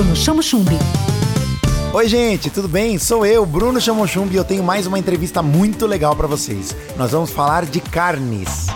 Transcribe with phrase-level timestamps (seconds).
[0.00, 0.78] Bruno Chamo Chumbi.
[1.92, 2.98] Oi, gente, tudo bem?
[2.98, 6.74] Sou eu, Bruno Chamochumbi, e eu tenho mais uma entrevista muito legal para vocês.
[6.96, 8.68] Nós vamos falar de carnes.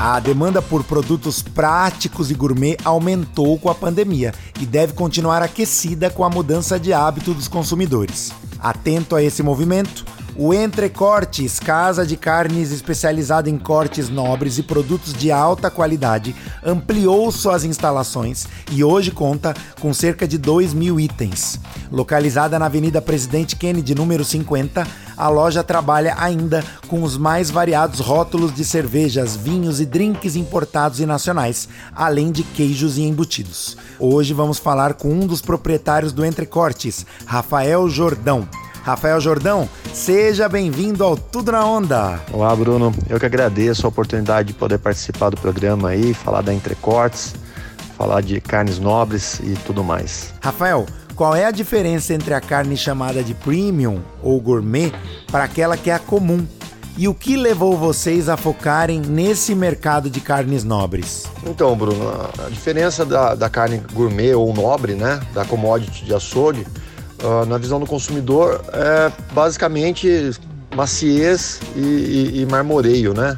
[0.00, 6.08] A demanda por produtos práticos e gourmet aumentou com a pandemia e deve continuar aquecida
[6.08, 8.32] com a mudança de hábito dos consumidores.
[8.58, 10.06] Atento a esse movimento,
[10.42, 16.34] o Entrecortes, casa de carnes especializada em cortes nobres e produtos de alta qualidade,
[16.64, 21.60] ampliou suas instalações e hoje conta com cerca de 2 mil itens.
[21.92, 28.00] Localizada na Avenida Presidente Kennedy, número 50, a loja trabalha ainda com os mais variados
[28.00, 33.76] rótulos de cervejas, vinhos e drinks importados e nacionais, além de queijos e embutidos.
[33.98, 38.48] Hoje vamos falar com um dos proprietários do Entrecortes, Rafael Jordão.
[38.82, 42.20] Rafael Jordão, seja bem-vindo ao Tudo na Onda.
[42.32, 42.94] Olá, Bruno.
[43.08, 47.34] Eu que agradeço a oportunidade de poder participar do programa aí, falar da Entrecortes,
[47.96, 50.32] falar de carnes nobres e tudo mais.
[50.40, 54.92] Rafael, qual é a diferença entre a carne chamada de premium ou gourmet
[55.30, 56.46] para aquela que é a comum?
[56.96, 61.24] E o que levou vocês a focarem nesse mercado de carnes nobres?
[61.46, 62.10] Então, Bruno,
[62.44, 66.66] a diferença da, da carne gourmet ou nobre, né, da commodity de açougue,
[67.22, 70.30] uh, na visão do consumidor, é basicamente
[70.74, 73.34] maciez e, e, e, marmoreio, né?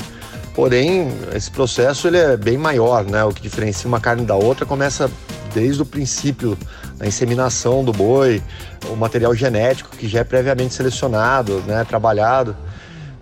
[0.54, 3.24] Porém, esse processo ele é bem maior, né?
[3.24, 5.10] O que diferencia uma carne da outra começa
[5.54, 6.58] desde o princípio
[6.98, 8.42] da inseminação do boi,
[8.90, 12.56] o material genético que já é previamente selecionado, né, trabalhado.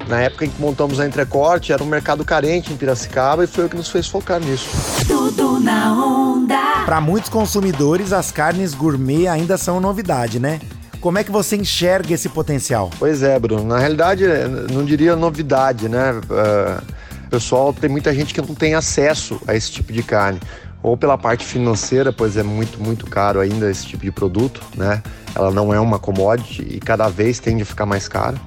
[0.08, 3.66] Na época em que montamos a Entrecorte, era um mercado carente em Piracicaba e foi
[3.66, 4.68] o que nos fez focar nisso.
[5.06, 6.84] Tudo na onda.
[6.84, 10.60] Para muitos consumidores, as carnes gourmet ainda são novidade, né?
[11.00, 12.90] Como é que você enxerga esse potencial?
[12.98, 13.64] Pois é, Bruno.
[13.64, 14.24] Na realidade,
[14.70, 16.12] não diria novidade, né?
[16.12, 16.82] Uh,
[17.30, 20.40] pessoal, tem muita gente que não tem acesso a esse tipo de carne.
[20.82, 25.02] Ou pela parte financeira, pois é muito, muito caro ainda esse tipo de produto, né?
[25.34, 28.38] Ela não é uma commodity e cada vez tende a ficar mais caro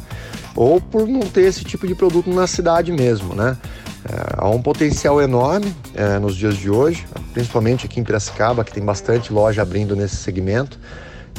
[0.56, 3.58] ou por não ter esse tipo de produto na cidade mesmo, né?
[4.10, 8.74] É, há um potencial enorme é, nos dias de hoje, principalmente aqui em Piracicaba, que
[8.74, 10.78] tem bastante loja abrindo nesse segmento.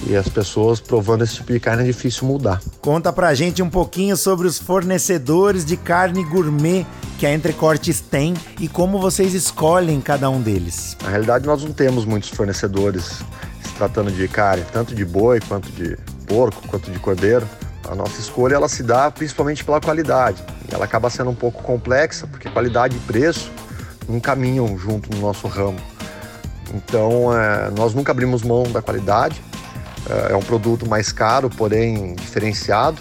[0.07, 2.61] E as pessoas provando esse tipo de carne é difícil mudar.
[2.81, 6.85] Conta pra gente um pouquinho sobre os fornecedores de carne gourmet
[7.19, 10.97] que a Entrecortes tem e como vocês escolhem cada um deles.
[11.03, 13.23] Na realidade, nós não temos muitos fornecedores
[13.63, 15.97] se tratando de carne, tanto de boi quanto de
[16.27, 17.47] porco, quanto de cordeiro.
[17.89, 20.43] A nossa escolha ela se dá principalmente pela qualidade.
[20.71, 23.51] E ela acaba sendo um pouco complexa, porque qualidade e preço
[24.09, 25.79] não caminham junto no nosso ramo.
[26.73, 29.43] Então, é, nós nunca abrimos mão da qualidade.
[30.09, 33.01] É, é um produto mais caro, porém diferenciado.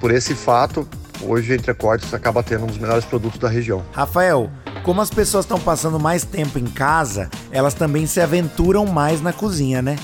[0.00, 0.88] Por esse fato,
[1.22, 3.82] hoje a Entrecortes acaba tendo um dos melhores produtos da região.
[3.92, 4.50] Rafael,
[4.82, 9.32] como as pessoas estão passando mais tempo em casa, elas também se aventuram mais na
[9.32, 9.96] cozinha, né?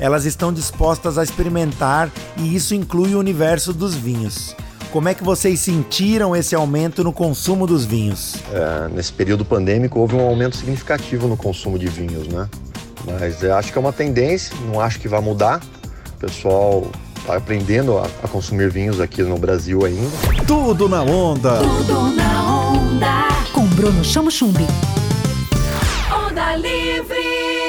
[0.00, 4.56] Elas estão dispostas a experimentar e isso inclui o universo dos vinhos.
[4.90, 8.36] Como é que vocês sentiram esse aumento no consumo dos vinhos?
[8.52, 12.48] É, nesse período pandêmico houve um aumento significativo no consumo de vinhos, né?
[13.06, 15.60] Mas eu acho que é uma tendência, não acho que vai mudar.
[16.16, 16.90] O pessoal
[17.20, 20.10] está aprendendo a, a, consumir vinhos aqui no Brasil ainda.
[20.46, 21.58] Tudo na onda!
[21.58, 23.28] Tudo na onda!
[23.52, 24.66] Com Bruno Chamo Chumbi.
[26.12, 27.59] Onda Livre!